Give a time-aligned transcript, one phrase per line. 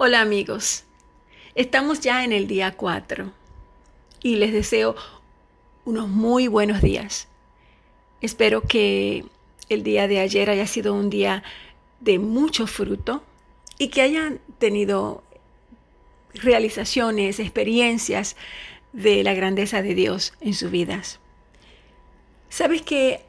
[0.00, 0.84] Hola amigos,
[1.56, 3.32] estamos ya en el día 4
[4.22, 4.94] y les deseo
[5.84, 7.26] unos muy buenos días.
[8.20, 9.24] Espero que
[9.68, 11.42] el día de ayer haya sido un día
[11.98, 13.24] de mucho fruto
[13.76, 15.24] y que hayan tenido
[16.32, 18.36] realizaciones, experiencias
[18.92, 21.18] de la grandeza de Dios en sus vidas.
[22.50, 23.24] Sabes que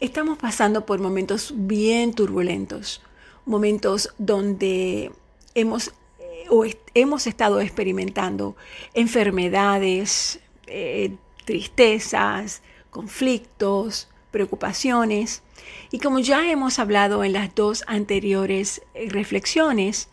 [0.00, 3.00] estamos pasando por momentos bien turbulentos,
[3.46, 5.10] momentos donde
[5.56, 5.88] hemos,
[6.20, 8.54] eh, o hemos estado experimentando
[8.94, 15.42] enfermedades, eh, tristezas, conflictos, preocupaciones.
[15.90, 20.08] Y como ya hemos hablado en las dos anteriores eh, reflexiones,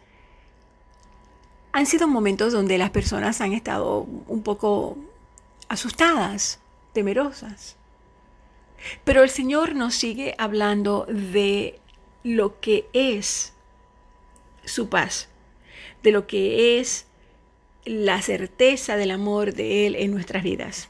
[1.74, 4.98] han sido momentos donde las personas han estado un poco
[5.68, 6.60] asustadas,
[6.94, 7.76] temerosas.
[9.04, 11.80] Pero el Señor nos sigue hablando de
[12.24, 13.54] lo que es
[14.66, 15.30] su paz
[16.04, 17.08] de lo que es
[17.86, 20.90] la certeza del amor de Él en nuestras vidas.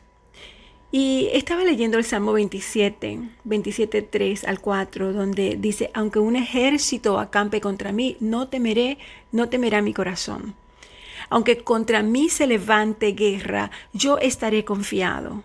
[0.92, 7.20] Y estaba leyendo el Salmo 27, 27, 3 al 4, donde dice, aunque un ejército
[7.20, 9.00] acampe contra mí, no temeré,
[9.32, 10.54] no temerá mi corazón.
[11.30, 15.44] Aunque contra mí se levante guerra, yo estaré confiado.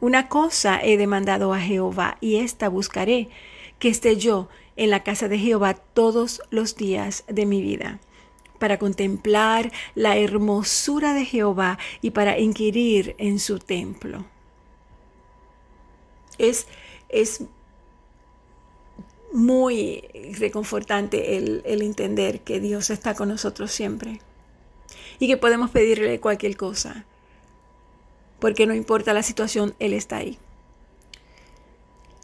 [0.00, 3.30] Una cosa he demandado a Jehová y esta buscaré,
[3.78, 8.00] que esté yo en la casa de Jehová todos los días de mi vida
[8.64, 14.24] para contemplar la hermosura de Jehová y para inquirir en su templo.
[16.38, 16.66] Es,
[17.10, 17.42] es
[19.30, 24.22] muy reconfortante el, el entender que Dios está con nosotros siempre
[25.18, 27.04] y que podemos pedirle cualquier cosa,
[28.38, 30.38] porque no importa la situación, Él está ahí.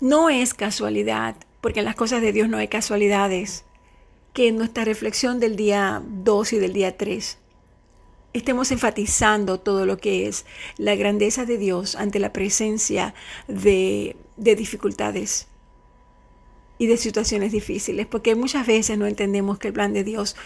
[0.01, 3.67] No es casualidad, porque en las cosas de Dios no hay casualidades
[4.49, 7.37] en nuestra reflexión del día 2 y del día 3
[8.33, 10.47] estemos enfatizando todo lo que es
[10.79, 13.13] la grandeza de Dios ante la presencia
[13.49, 15.49] de, de dificultades
[16.79, 20.37] y de situaciones difíciles, porque muchas veces no entendemos que el plan de Dios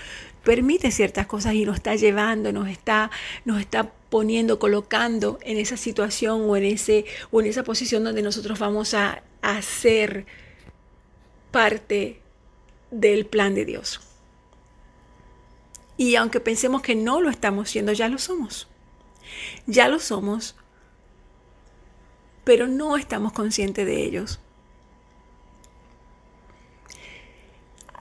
[0.43, 3.12] permite ciertas cosas y nos está llevando, nos está,
[3.44, 8.22] nos está poniendo, colocando en esa situación o en, ese, o en esa posición donde
[8.22, 10.26] nosotros vamos a, a ser
[11.53, 12.24] parte
[12.94, 14.00] del plan de Dios.
[15.97, 18.69] Y aunque pensemos que no lo estamos siendo, ya lo somos.
[19.66, 20.55] Ya lo somos,
[22.44, 24.41] pero no estamos conscientes de ellos.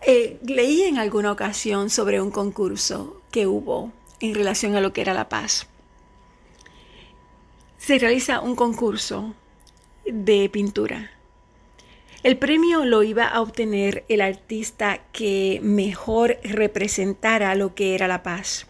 [0.05, 5.01] Eh, leí en alguna ocasión sobre un concurso que hubo en relación a lo que
[5.01, 5.67] era la paz.
[7.77, 9.33] Se realiza un concurso
[10.05, 11.12] de pintura
[12.23, 18.23] el premio lo iba a obtener el artista que mejor representara lo que era la
[18.23, 18.67] paz.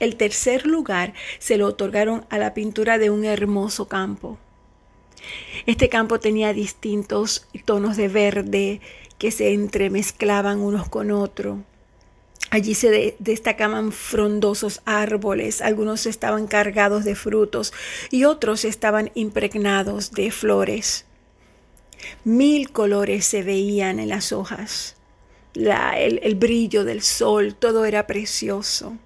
[0.00, 4.38] El tercer lugar se lo otorgaron a la pintura de un hermoso campo.
[5.66, 8.80] Este campo tenía distintos tonos de verde
[9.18, 11.58] que se entremezclaban unos con otros.
[12.50, 17.72] Allí se destacaban frondosos árboles, algunos estaban cargados de frutos
[18.10, 21.06] y otros estaban impregnados de flores.
[22.24, 24.96] Mil colores se veían en las hojas.
[25.54, 28.96] el, brillo del sol, todo era precioso.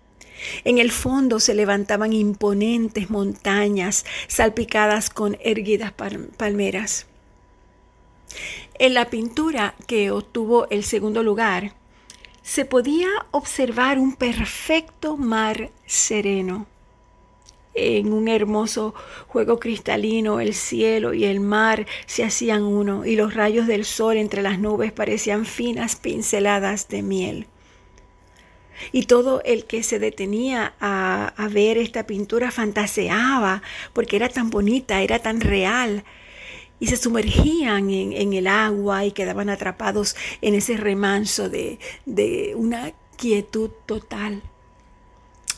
[0.65, 5.93] En el fondo se levantaban imponentes montañas salpicadas con erguidas
[6.37, 7.07] palmeras.
[8.79, 11.73] En la pintura que obtuvo el segundo lugar,
[12.43, 16.67] se podía observar un perfecto mar sereno
[17.77, 18.95] en un hermoso
[19.29, 24.17] juego cristalino, el cielo y el mar se hacían uno y los rayos del sol
[24.17, 27.47] entre las nubes parecían finas pinceladas de miel.
[28.93, 35.01] Y todo el que se detenía a, ver esta pintura fantaseaba porque era tan bonita,
[35.01, 36.05] era tan real.
[36.79, 42.93] Y se sumergían en, el agua y quedaban atrapados en ese remanso de, de una
[43.17, 44.43] quietud total.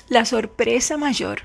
[0.08, 1.42] La sorpresa mayor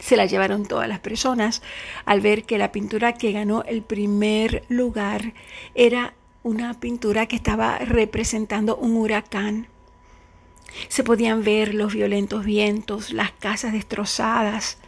[0.00, 1.62] se la llevaron todas las personas
[2.04, 5.34] al ver que la pintura que ganó el primer lugar
[5.74, 9.68] era una pintura que estaba representando un huracán.
[10.88, 14.78] Se podían ver los violentos vientos, las casas destrozadas,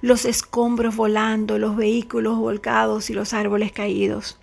[0.00, 4.38] los escombros volando, los vehículos volcados y los árboles caídos.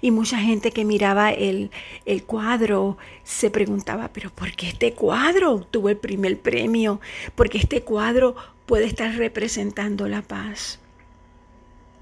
[0.00, 1.70] Y mucha gente que miraba el,
[2.04, 7.00] el, cuadro se preguntaba, pero ¿por qué este cuadro obtuvo el primer premio?
[7.34, 8.36] ¿Por qué este cuadro
[8.66, 10.78] puede estar representando la paz.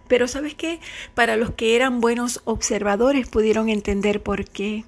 [0.08, 0.80] Pero sabes qué?
[1.14, 4.84] Para los que eran buenos observadores pudieron entender por qué.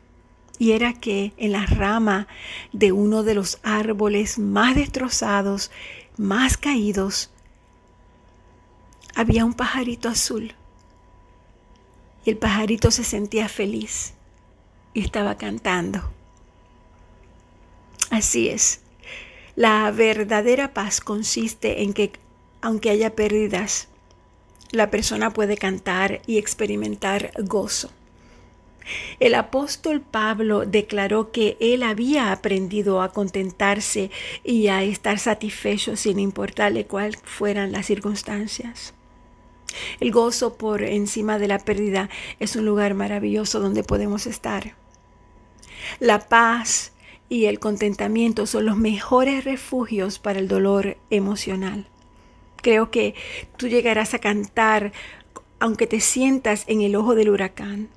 [0.59, 2.27] Y era que en la rama
[2.73, 5.71] de uno de los árboles más destrozados,
[6.17, 7.31] más caídos,
[9.15, 10.55] había un pajarito azul.
[12.27, 14.13] El pajarito se sentía feliz
[14.95, 16.03] y estaba cantando.
[18.11, 18.81] Así es.
[19.55, 22.13] La verdadera paz consiste en que,
[22.61, 23.87] aunque haya pérdidas,
[24.73, 27.91] la persona puede cantar y experimentar gozo.
[29.21, 34.11] El apóstol Pablo declaró que él había aprendido a contentarse
[34.43, 38.95] y a estar satisfecho sin importarle cuáles fueran las circunstancias.
[40.01, 42.09] El gozo por encima de la pérdida
[42.41, 44.75] es un lugar maravilloso donde podemos estar.
[46.01, 46.93] La paz
[47.29, 51.89] y el contentamiento son los mejores refugios para el dolor emocional.
[52.63, 53.15] Creo que
[53.57, 54.93] tú llegarás a cantar
[55.59, 57.89] aunque te sientas en el ojo del huracán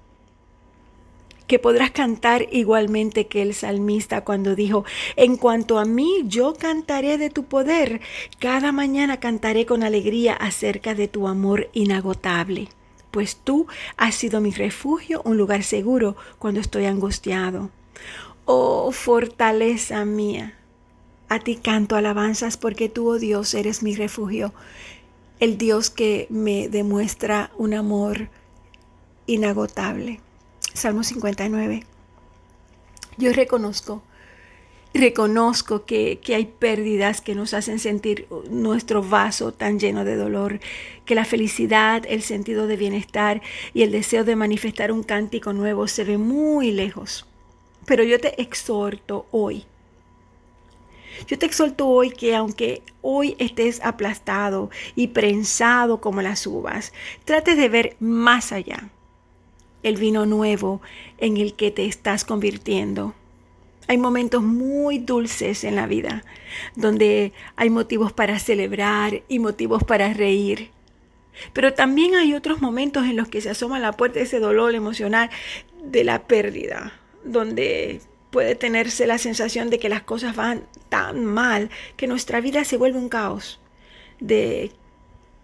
[1.49, 4.85] que podrás cantar igualmente que el salmista cuando dijo,
[5.15, 8.01] en cuanto a mí, yo cantaré de tu poder,
[8.37, 12.69] cada mañana cantaré con alegría acerca de tu amor inagotable,
[13.09, 13.65] pues tú
[13.97, 17.71] has sido mi refugio, un lugar seguro cuando estoy angustiado.
[18.45, 20.53] Oh fortaleza mía,
[21.29, 24.53] a ti canto alabanzas porque tú, oh Dios, eres mi refugio,
[25.39, 28.29] el Dios que me demuestra un amor
[29.25, 30.19] inagotable.
[30.79, 31.83] Salmo 59.
[33.17, 34.01] Yo reconozco,
[34.93, 40.61] reconozco que, que, hay pérdidas que nos hacen sentir nuestro vaso tan lleno de dolor,
[41.03, 43.41] que la felicidad, el sentido de bienestar
[43.73, 47.25] y el deseo de manifestar un cántico nuevo se ve muy lejos.
[47.85, 49.65] Pero yo te exhorto hoy.
[51.27, 56.93] Yo te exhorto hoy que aunque hoy estés aplastado y prensado como las uvas,
[57.25, 58.89] trates de ver más allá
[59.83, 60.81] el vino nuevo
[61.17, 63.15] en el que te estás convirtiendo.
[63.87, 66.23] Hay momentos muy dulces en la vida,
[66.75, 70.69] donde hay motivos para celebrar y motivos para reír.
[71.53, 75.29] Pero también hay otros momentos en los que se asoma la puerta ese dolor emocional
[75.83, 76.93] de la pérdida,
[77.23, 82.65] donde puede tenerse la sensación de que las cosas van tan mal que nuestra vida
[82.65, 83.59] se vuelve un caos,
[84.19, 84.71] de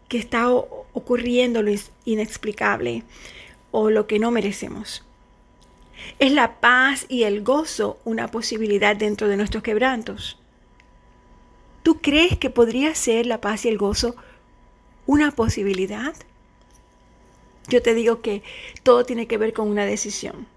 [0.08, 1.72] que está ocurriendo lo
[2.04, 3.04] inexplicable
[3.78, 5.04] o lo que no merecemos.
[6.18, 10.40] Es la paz y el gozo una posibilidad dentro de nuestros quebrantos.
[11.84, 14.16] ¿Tú crees que podría ser la paz y el gozo
[15.06, 16.16] una posibilidad?
[17.68, 18.44] Yo te digo que
[18.84, 20.48] todo tiene que ver con una decisión.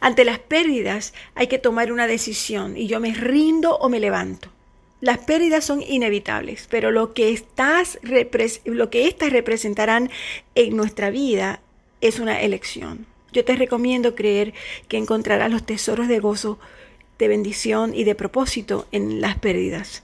[0.00, 4.50] Ante las pérdidas hay que tomar una decisión y yo me rindo o me levanto.
[5.00, 8.00] Las pérdidas son inevitables, pero lo que, estás,
[8.64, 10.10] lo que estas representarán
[10.56, 11.60] en nuestra vida
[12.02, 13.06] es una elección.
[13.32, 14.52] Yo te recomiendo creer
[14.88, 16.58] que encontrarás los tesoros de gozo,
[17.18, 20.02] de bendición y de propósito en las pérdidas.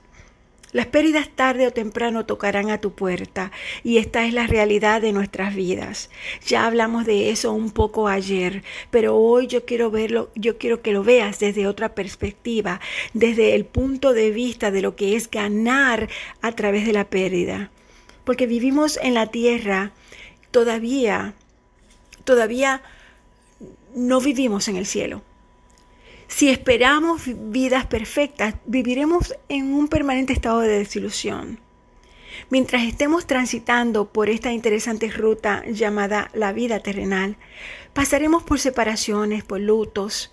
[0.72, 3.52] Las pérdidas tarde o temprano tocarán a tu puerta
[3.82, 6.10] y esta es la realidad de nuestras vidas.
[6.46, 10.92] Ya hablamos de eso un poco ayer, pero hoy yo quiero verlo, yo quiero que
[10.92, 12.80] lo veas desde otra perspectiva,
[13.14, 16.08] desde el punto de vista de lo que es ganar
[16.42, 17.70] a través de la pérdida.
[18.24, 19.92] Porque vivimos en la tierra
[20.50, 21.34] todavía
[22.28, 22.82] todavía
[23.94, 25.22] no vivimos en el cielo.
[26.26, 31.58] Si esperamos vidas perfectas, viviremos en un permanente estado de desilusión.
[32.50, 37.38] Mientras estemos transitando por esta interesante ruta llamada la vida terrenal,
[37.94, 40.30] pasaremos por separaciones, por lutos,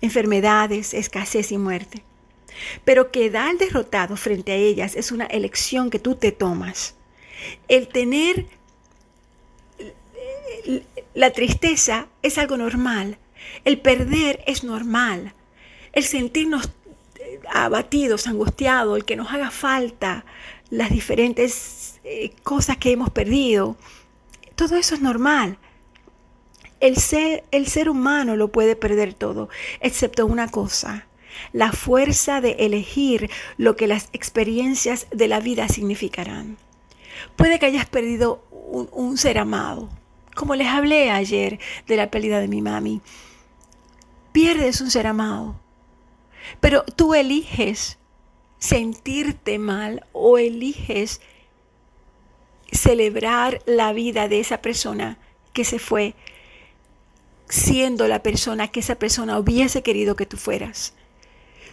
[0.00, 2.04] enfermedades, escasez y muerte.
[2.86, 6.94] Pero quedar derrotado frente a ellas es una elección que tú te tomas.
[7.68, 8.46] El tener
[11.14, 13.18] la tristeza es algo normal.
[13.64, 15.34] El perder es normal.
[15.92, 16.70] El sentirnos
[17.20, 20.24] eh, abatidos, angustiados, el que nos haga falta
[20.70, 23.76] las diferentes eh, cosas que hemos perdido.
[24.54, 25.58] Todo eso es normal.
[26.80, 29.48] El ser, el ser humano lo puede perder todo,
[29.80, 31.06] excepto una cosa,
[31.52, 36.56] la fuerza de elegir lo que las experiencias de la vida significarán.
[37.36, 39.90] Puede que hayas perdido un ser amado,
[40.34, 43.00] como les hablé ayer de la pérdida de mi mami,
[44.32, 45.60] pierdes un ser amado,
[46.60, 47.98] pero tú eliges
[48.58, 51.20] sentirte mal o eliges
[52.70, 55.18] celebrar la vida de esa persona
[55.52, 56.14] que se fue
[57.48, 60.94] siendo la persona que esa persona hubiese querido que tú fueras.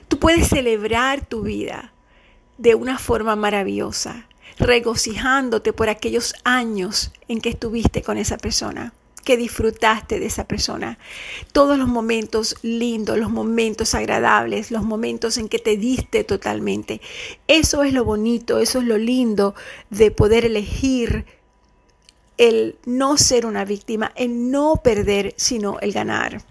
[0.10, 1.94] Tú puedes celebrar tu vida
[2.58, 4.29] de una forma maravillosa
[4.60, 8.94] regocijándote por aquellos años en que estuviste con esa persona.
[9.26, 10.98] que disfrutaste de esa persona.
[11.52, 17.00] Todos los momentos lindos, los momentos agradables, los momentos en que te diste totalmente.
[17.48, 19.54] Eso es lo bonito, eso es lo lindo
[19.92, 21.26] de poder elegir
[22.38, 26.42] el no ser una víctima, el no perder, sino el ganar.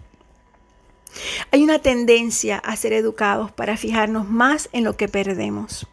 [1.51, 5.85] Hay una tendencia a ser educados para fijarnos más en lo que perdemos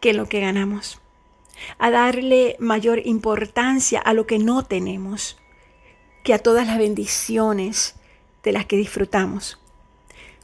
[0.00, 1.00] que en lo que ganamos,
[1.78, 5.36] a darle mayor importancia a lo que no tenemos
[6.22, 7.96] que a todas las bendiciones
[8.42, 9.58] de las que disfrutamos.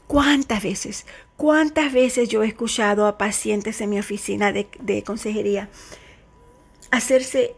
[0.06, 5.68] ¿Cuántas veces, cuántas veces yo he escuchado a pacientes en mi oficina de, consejería
[6.90, 7.54] hacerse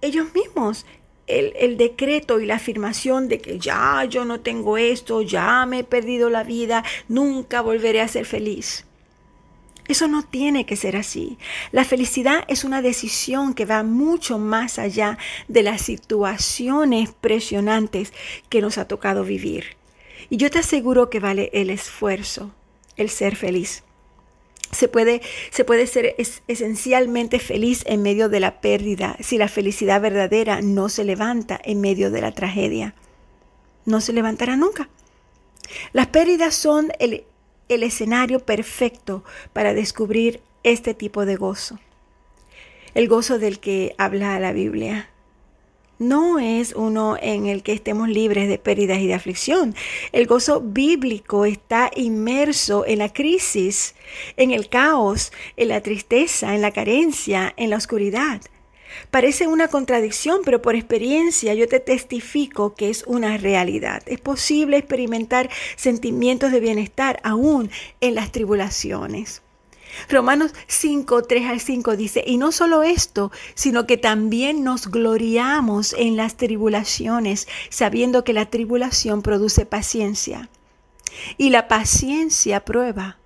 [0.00, 0.84] ellos mismos
[1.28, 5.80] el, el, decreto y la afirmación de que ya yo no tengo esto, ya me
[5.80, 8.84] he perdido la vida, nunca volveré a ser feliz.
[9.88, 11.38] Eso no tiene que ser así.
[11.72, 18.12] La felicidad es una decisión que va mucho más allá de las situaciones presionantes
[18.48, 19.76] que nos ha tocado vivir.
[20.30, 22.54] Y yo te aseguro que vale el esfuerzo,
[22.96, 23.82] el ser feliz.
[24.70, 25.20] Se puede,
[25.50, 26.14] se puede ser
[26.46, 31.80] esencialmente feliz en medio de la pérdida si la felicidad verdadera no se levanta en
[31.80, 32.94] medio de la tragedia.
[33.84, 34.88] No se levantará nunca.
[35.92, 37.24] Las pérdidas son el
[37.68, 41.78] el escenario perfecto para descubrir este tipo de gozo.
[42.94, 45.08] El gozo del que habla la Biblia
[45.98, 49.74] no es uno en el que estemos libres de pérdidas y de aflicción.
[50.10, 53.94] El gozo bíblico está inmerso en la crisis,
[54.36, 58.42] en el caos, en la tristeza, en la carencia, en la oscuridad.
[59.10, 64.02] Parece una contradicción, pero por experiencia yo te testifico que es una realidad.
[64.06, 67.70] Es posible experimentar sentimientos de bienestar aún
[68.00, 69.42] en las tribulaciones.
[70.08, 75.94] Romanos 5, 3 al 5 dice, y no solo esto, sino que también nos gloriamos
[75.98, 80.48] en las tribulaciones, sabiendo que la tribulación produce paciencia.
[81.36, 83.18] Y la paciencia prueba,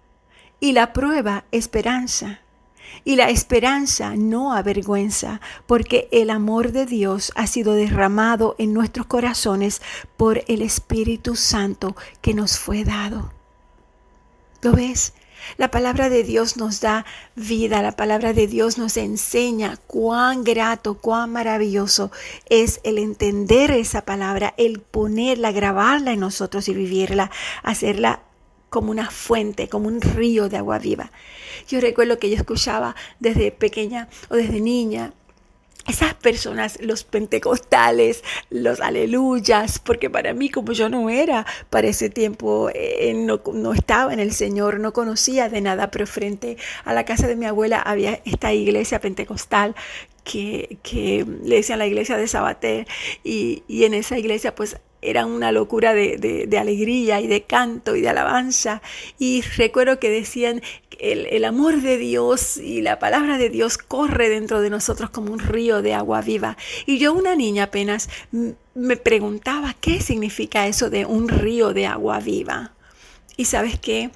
[0.58, 2.40] y la prueba esperanza.
[3.04, 9.06] Y la esperanza no avergüenza, porque el amor de Dios ha sido derramado en nuestros
[9.06, 9.82] corazones
[10.16, 13.32] por el Espíritu Santo que nos fue dado.
[14.62, 15.12] ¿Lo ves?
[15.58, 20.94] La palabra de Dios nos da vida, la palabra de Dios nos enseña cuán grato,
[20.94, 22.10] cuán maravilloso
[22.48, 27.30] es el entender esa palabra, el ponerla, grabarla en nosotros y vivirla,
[27.62, 28.22] hacerla
[28.68, 31.12] como una fuente, como un río de agua viva.
[31.68, 35.12] Yo recuerdo que yo escuchaba desde pequeña o desde niña
[35.86, 42.10] esas personas, los pentecostales, los aleluyas, porque para mí como yo no era para ese
[42.10, 46.92] tiempo, eh, no, no, estaba en el Señor, no conocía de nada, pero frente a
[46.92, 49.74] la casa de mi abuela había esta iglesia pentecostal
[50.24, 52.88] que, que le decían la iglesia de Sabater
[53.22, 58.00] y, y en esa iglesia pues era una locura de, alegría y de canto y
[58.00, 58.82] de alabanza.
[59.18, 60.62] Y recuerdo que decían,
[60.98, 65.32] el, el amor de Dios y la palabra de Dios corre dentro de nosotros como
[65.32, 66.56] un río de agua viva.
[66.86, 68.08] Y yo, una niña apenas,
[68.74, 72.72] me preguntaba qué significa eso de un río de agua viva.
[73.36, 74.10] Y sabes qué?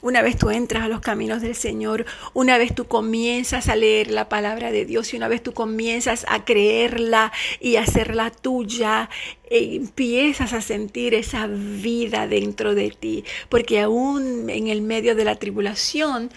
[0.00, 4.12] Una vez tú entras a los caminos del Señor, una vez tú comienzas a leer
[4.12, 9.10] la palabra de Dios y una vez tú comienzas a creerla y hacerla tuya,
[9.50, 15.24] e empiezas a sentir esa vida dentro de ti, porque aún en el medio de
[15.24, 16.30] la tribulación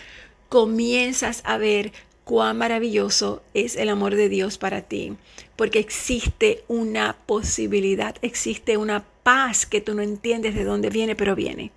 [0.50, 1.92] comienzas a ver
[2.32, 5.18] cuán maravilloso es el amor de Dios para ti,
[5.58, 11.36] porque existe una posibilidad, existe una paz que tú no entiendes de dónde viene, pero
[11.36, 11.72] viene.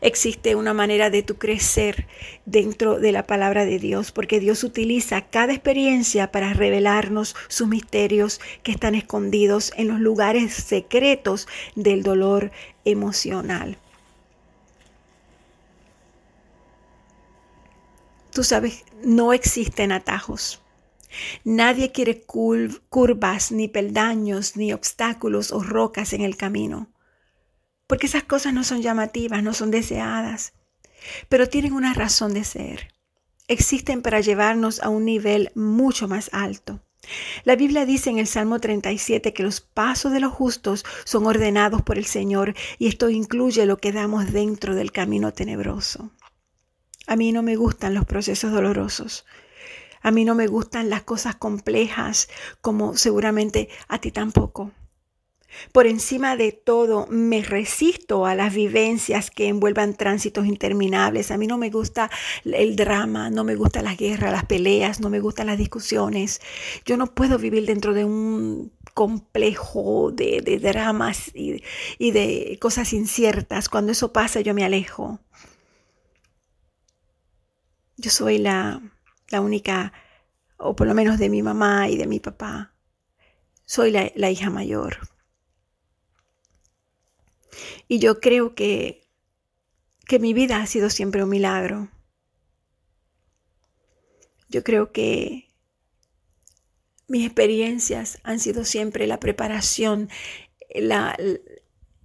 [0.00, 2.06] Existe una manera de tu crecer
[2.46, 8.40] dentro de la palabra de Dios, porque Dios utiliza cada experiencia para revelarnos sus misterios
[8.62, 12.52] que están escondidos en los lugares secretos del dolor
[12.86, 13.76] emocional.
[18.32, 20.62] Tú sabes, no existen atajos.
[21.42, 26.92] Nadie quiere curvas, ni peldaños, ni obstáculos o rocas en el camino,
[27.88, 30.52] porque esas cosas no son llamativas, no son deseadas,
[31.28, 32.94] pero tienen una razón de ser.
[33.48, 36.80] Existen para llevarnos a un nivel mucho más alto.
[37.42, 41.82] La Biblia dice en el Salmo 37 que los pasos de los justos son ordenados
[41.82, 46.12] por el Señor y esto incluye lo que damos dentro del camino tenebroso.
[47.06, 49.24] A mí no me gustan los procesos dolorosos.
[50.02, 52.28] A mí no me gustan las cosas complejas
[52.60, 54.72] como seguramente a ti tampoco.
[55.72, 61.30] Por encima de todo, me resisto a las vivencias que envuelvan tránsitos interminables.
[61.30, 62.10] A mí no me gusta
[62.44, 66.40] el drama, no me gusta la guerra, las peleas, no me gustan las discusiones.
[66.84, 73.68] Yo no puedo vivir dentro de un complejo de, dramas y de cosas inciertas.
[73.68, 75.20] Cuando eso pasa yo me alejo.
[78.00, 78.80] Yo soy la,
[79.28, 79.92] la única,
[80.56, 82.74] o por lo menos de mi mamá y de mi papá.
[83.66, 84.96] Soy la, la hija mayor.
[87.88, 89.06] Y yo creo que,
[90.06, 91.90] que mi vida ha sido siempre un milagro.
[94.48, 95.52] Yo creo que
[97.06, 100.08] mis experiencias han sido siempre la preparación,
[100.74, 101.18] la,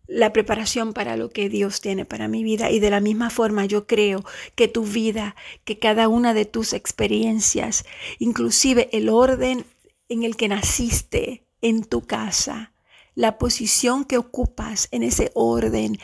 [0.07, 2.71] la preparación para lo que Dios tiene para mi vida.
[2.71, 4.23] Y de la misma forma yo creo
[4.55, 7.85] que tu vida, que cada una de tus experiencias,
[8.19, 9.65] inclusive el orden
[10.09, 12.71] en el que naciste en tu casa,
[13.15, 15.97] la posición que ocupas en ese orden,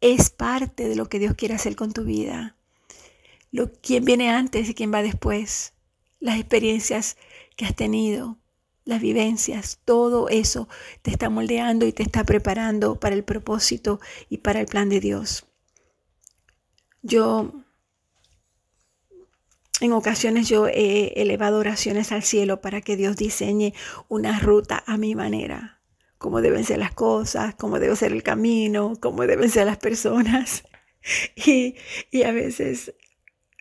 [0.00, 2.56] es parte de lo que Dios quiere hacer con tu vida.
[3.50, 5.72] Lo, quién viene antes y quién va después.
[6.20, 7.16] Las experiencias
[7.56, 8.38] que has tenido,
[8.88, 10.66] las vivencias, todo eso
[11.02, 14.98] te está moldeando y te está preparando para el propósito y para el plan de
[14.98, 15.44] Dios.
[17.02, 17.52] Yo,
[19.82, 23.74] en ocasiones yo he elevado oraciones al cielo para que Dios diseñe
[24.08, 25.82] una ruta a mi manera,
[26.16, 30.64] cómo deben ser las cosas, cómo debe ser el camino, cómo deben ser las personas.
[31.36, 31.76] Y,
[32.10, 32.92] y a veces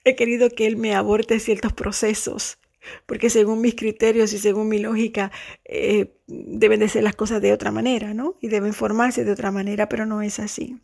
[0.04, 2.58] he querido que Él me aborte ciertos procesos
[3.06, 5.32] porque según mis criterios y según mi lógica
[5.66, 8.36] eh, deben de ser las cosas de otra manera, ¿no?
[8.42, 10.80] Y deben formarse de otra manera, pero no es así.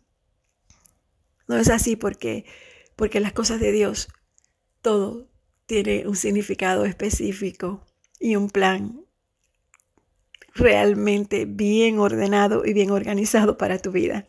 [1.46, 2.44] No es así porque,
[2.96, 4.08] porque las cosas de Dios,
[4.82, 5.28] todo
[5.66, 7.86] tiene un significado específico
[8.18, 9.04] y un plan
[10.54, 14.28] realmente bien ordenado y bien organizado para tu vida.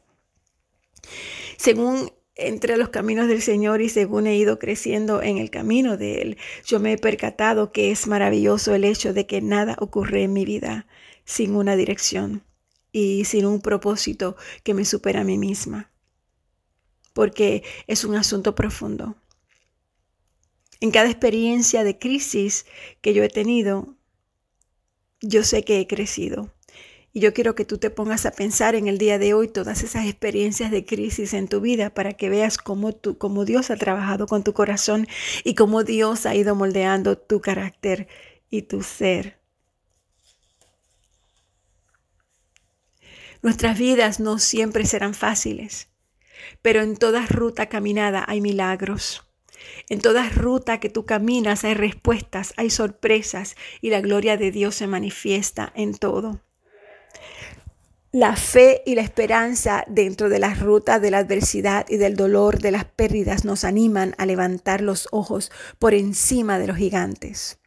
[1.58, 6.22] Según entre los caminos del Señor y según he ido creciendo en el camino de
[6.22, 10.34] Él, yo me he percatado que es maravilloso el hecho de que nada ocurre en
[10.34, 10.88] mi vida
[11.24, 12.44] sin una dirección
[12.92, 15.92] y sin un propósito que me supera a mí misma,
[17.14, 19.16] porque es un asunto profundo.
[20.82, 22.66] En cada experiencia de crisis
[23.02, 23.96] que yo he tenido,
[25.22, 26.55] yo sé que he crecido
[27.16, 29.84] y yo quiero que tú te pongas a pensar en el día de hoy todas
[29.84, 33.78] esas experiencias de crisis en tu vida para que veas cómo, tú, cómo Dios ha
[33.78, 35.08] trabajado con tu corazón
[35.46, 38.10] y cómo Dios ha ido moldeando tu carácter
[38.50, 39.40] y tu ser.
[43.42, 45.88] Nuestras vidas no siempre serán fáciles,
[46.62, 49.24] pero en toda ruta caminada hay milagros.
[49.88, 54.76] En toda ruta que tú caminas hay respuestas, hay sorpresas y la gloria de Dios
[54.76, 56.42] se manifiesta en todo.
[58.12, 62.60] La fe y la esperanza dentro de las rutas de la adversidad y del dolor
[62.60, 67.60] de las pérdidas nos animan a levantar los ojos por encima de los gigantes.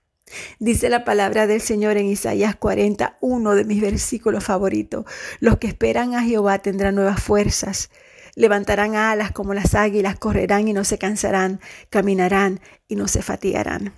[0.58, 5.04] Dice la palabra del Señor en Isaías 40, uno de mis versículos favoritos.
[5.40, 7.90] Los que esperan a Jehová tendrán nuevas fuerzas,
[8.34, 13.92] levantarán alas como las águilas, correrán y no se cansarán, caminarán y no se fatigarán.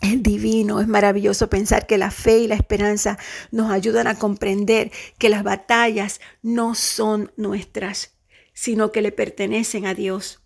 [0.00, 3.18] Es divino, es maravilloso pensar que la fe y la esperanza
[3.50, 8.16] nos ayudan a comprender que las batallas no son nuestras,
[8.54, 10.42] sino que le pertenecen a Dios.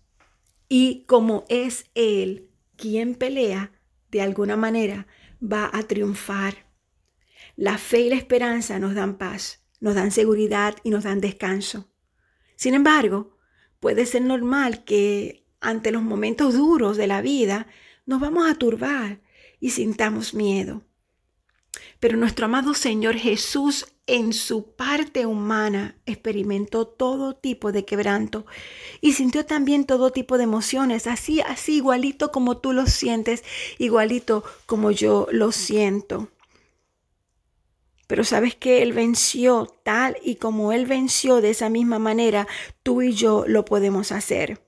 [0.67, 3.71] Y como es Él quien pelea,
[4.11, 5.07] de alguna manera
[5.41, 6.65] va a triunfar.
[7.55, 11.89] La fe y la esperanza nos dan paz, nos dan seguridad y nos dan descanso.
[12.57, 13.37] Sin embargo,
[13.79, 17.67] puede ser normal que ante los momentos duros de la vida
[18.05, 19.21] nos vamos a turbar
[19.65, 20.83] y sintamos miedo.
[21.99, 28.45] Pero nuestro amado Señor Jesús en su parte humana experimentó todo tipo de quebranto
[29.01, 33.43] y sintió también todo tipo de emociones, así, así igualito como tú lo sientes,
[33.79, 36.29] igualito como yo lo siento.
[38.05, 42.47] Pero sabes que Él venció tal y como Él venció de esa misma manera,
[42.83, 44.61] tú y yo lo podemos hacer.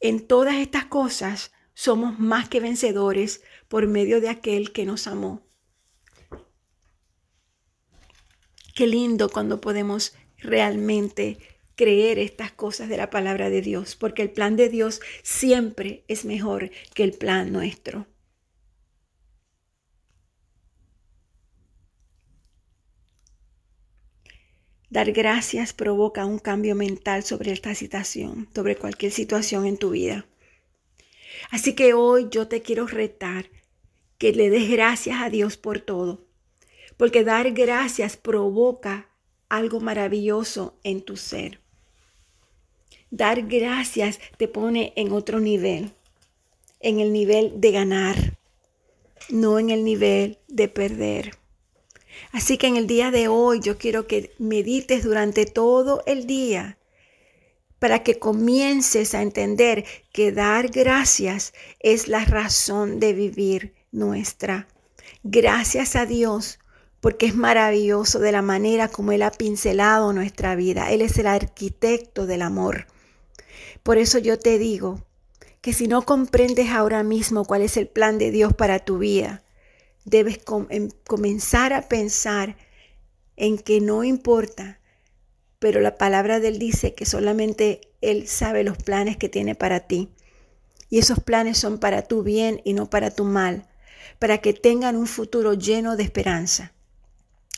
[0.00, 5.42] En todas estas cosas somos más que vencedores por medio de aquel que nos amó.
[8.74, 11.38] Qué lindo cuando podemos realmente
[11.76, 16.24] creer estas cosas de la palabra de Dios, porque el plan de Dios siempre es
[16.24, 18.06] mejor que el plan nuestro.
[24.90, 30.24] Dar gracias provoca un cambio mental sobre esta situación, sobre cualquier situación en tu vida.
[31.50, 33.50] Así que hoy yo te quiero retar
[34.18, 36.24] que le des gracias a Dios por todo,
[36.96, 39.08] porque dar gracias provoca
[39.48, 41.60] algo maravilloso en tu ser.
[43.10, 45.92] Dar gracias te pone en otro nivel,
[46.80, 48.38] en el nivel de ganar,
[49.28, 51.36] no en el nivel de perder.
[52.32, 56.78] Así que en el día de hoy yo quiero que medites durante todo el día
[57.84, 64.68] para que comiences a entender que dar gracias es la razón de vivir nuestra.
[65.22, 66.58] Gracias a Dios
[67.02, 70.92] porque es maravilloso de la manera como Él ha pincelado nuestra vida.
[70.92, 72.86] Él es el arquitecto del amor.
[73.82, 75.04] Por eso yo te digo
[75.60, 79.42] que si no comprendes ahora mismo cuál es el plan de Dios para tu vida,
[80.06, 82.56] debes em, comenzar a pensar
[83.36, 84.80] en que no importa,
[85.64, 89.80] pero la palabra de Él dice que solamente Él sabe los planes que tiene para
[89.80, 90.10] ti.
[90.90, 93.66] Y esos planes son para tu bien y no para tu mal,
[94.18, 96.74] para que tengan un futuro lleno de esperanza.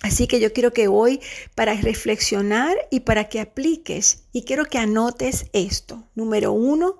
[0.02, 1.20] Así que yo quiero que hoy,
[1.56, 6.04] para reflexionar y para que apliques, y quiero que anotes esto.
[6.14, 6.98] Número uno,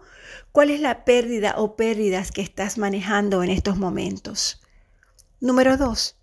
[0.50, 4.60] ¿cuál es la pérdida o pérdidas que estás manejando en estos momentos?
[5.38, 6.16] Número dos,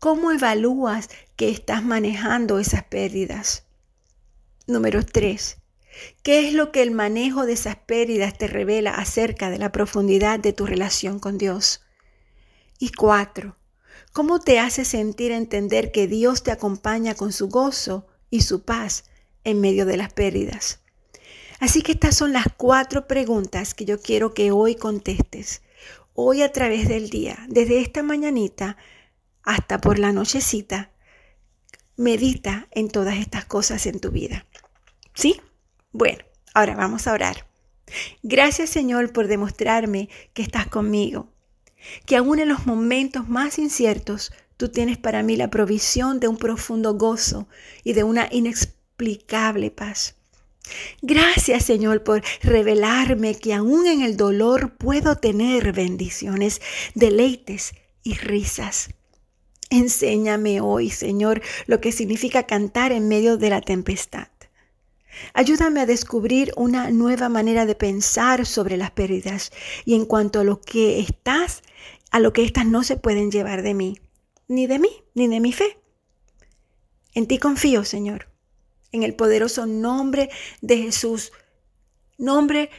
[0.00, 3.69] ¿cómo evalúas que estás manejando esas pérdidas?
[4.70, 5.58] Número tres,
[6.22, 10.38] ¿qué es lo que el manejo de esas pérdidas te revela acerca de la profundidad
[10.38, 11.82] de tu relación con Dios?
[12.78, 13.56] Y cuatro,
[14.12, 19.04] ¿Cómo te hace sentir entender que Dios te acompaña con su gozo y su paz
[19.44, 20.80] en medio de las pérdidas?
[21.60, 25.62] Así que estas son las cuatro preguntas que yo quiero que hoy contestes.
[26.14, 28.76] Hoy a través del día, desde esta mañanita
[29.44, 30.90] hasta por la nochecita,
[31.96, 34.46] medita en todas estas cosas en tu vida.
[35.20, 35.38] ¿Sí?
[35.92, 37.46] Bueno, ahora vamos a orar.
[38.22, 41.28] Gracias Señor por demostrarme que estás conmigo,
[42.06, 46.38] que aún en los momentos más inciertos, tú tienes para mí la provisión de un
[46.38, 47.48] profundo gozo
[47.84, 50.14] y de una inexplicable paz.
[51.02, 56.62] Gracias Señor por revelarme que aún en el dolor puedo tener bendiciones,
[56.94, 58.88] deleites y risas.
[59.68, 64.28] Enséñame hoy, Señor, lo que significa cantar en medio de la tempestad.
[65.34, 69.52] Ayúdame a descubrir una nueva manera de pensar sobre las pérdidas
[69.84, 71.62] y en cuanto a lo que estás,
[72.10, 74.00] a lo que éstas no se pueden llevar de mí,
[74.48, 75.78] ni de mí, ni de mi fe.
[77.14, 78.28] En ti confío, Señor,
[78.92, 81.32] en el poderoso nombre de Jesús,
[82.18, 82.70] nombre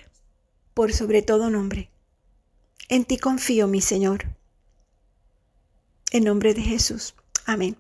[0.74, 1.90] por sobre todo nombre.
[2.90, 4.26] En ti confío, mi Señor.
[6.12, 7.16] En nombre de Jesús.
[7.46, 7.78] Amén.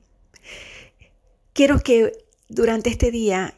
[1.53, 3.57] Quiero que durante este día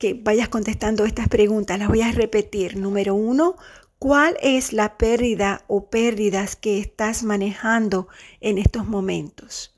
[0.00, 1.78] que vayas contestando estas preguntas.
[1.78, 2.78] Las voy a repetir.
[2.78, 3.56] Número uno,
[3.98, 8.08] ¿cuál es la pérdida o pérdidas que estás manejando
[8.40, 9.74] en estos momentos?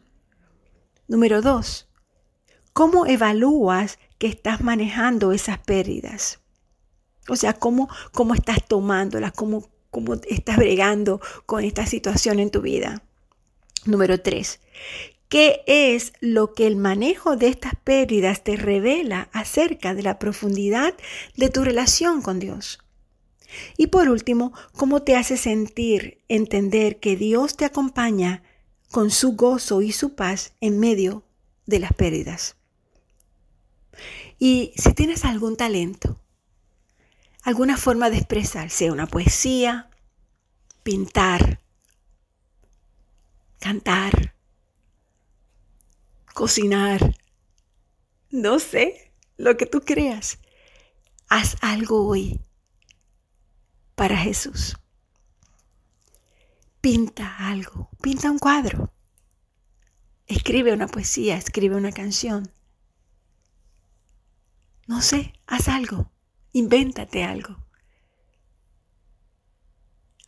[1.08, 1.90] Número dos,
[2.72, 6.38] ¿cómo evalúas que estás manejando esas pérdidas?
[7.28, 9.32] O sea, ¿cómo, cómo estás tomándolas?
[9.32, 13.02] ¿Cómo, ¿Cómo estás bregando con esta situación en tu vida?
[13.86, 14.60] Número tres,
[15.32, 20.92] ¿Qué es lo que el manejo de estas pérdidas te revela acerca de la profundidad
[21.38, 22.80] de tu relación con Dios?
[23.78, 28.42] Y por último, ¿cómo te hace sentir entender que Dios te acompaña
[28.90, 31.24] con su gozo y su paz en medio
[31.64, 32.56] de las pérdidas?
[34.38, 36.20] Y si tienes algún talento,
[37.42, 39.88] alguna forma de expresar, sea una poesía,
[40.82, 41.58] pintar,
[43.60, 44.31] cantar,
[46.32, 47.16] cocinar,
[48.30, 50.38] no sé, lo que tú creas.
[51.28, 52.40] Haz algo hoy
[53.94, 54.76] para Jesús.
[56.80, 58.92] Pinta algo, pinta un cuadro.
[60.26, 62.50] Escribe una poesía, escribe una canción.
[64.86, 66.10] No sé, haz algo,
[66.52, 67.56] invéntate algo.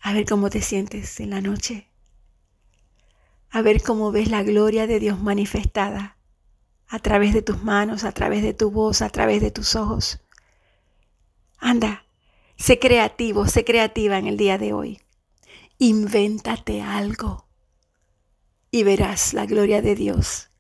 [0.01, 1.89] A ver cómo te sientes en la noche
[3.55, 6.19] a ver cómo ves la gloria de Dios manifestada
[6.89, 10.21] a través de tus manos, a través de tu voz, a través de tus ojos.
[11.59, 12.05] Anda,
[12.57, 15.01] sé creativo, sé creativa en el día de hoy.
[15.79, 17.47] Invéntate algo
[18.73, 20.51] y verás la gloria de Dios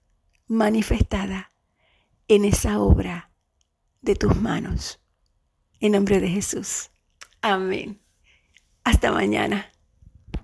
[0.46, 1.50] manifestada
[2.28, 3.33] en esa obra
[4.02, 5.00] de tus manos.
[5.80, 6.90] En nombre de Jesús.
[7.42, 8.00] Amén.
[8.85, 9.73] Hasta mañana.